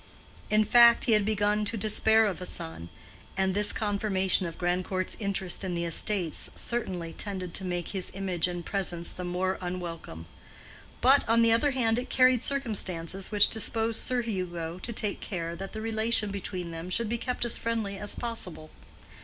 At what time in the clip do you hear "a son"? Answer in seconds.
2.41-2.89